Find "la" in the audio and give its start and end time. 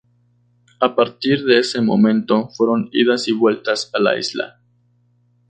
3.99-4.17